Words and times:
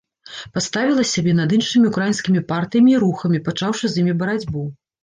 Паставіла 0.55 1.03
сябе 1.09 1.35
над 1.41 1.53
іншымі 1.59 1.85
ўкраінскімі 1.91 2.45
партыямі 2.55 2.91
і 2.97 2.99
рухамі, 3.07 3.47
пачаўшы 3.51 3.85
з 3.95 4.07
імі 4.07 4.13
барацьбу. 4.25 4.71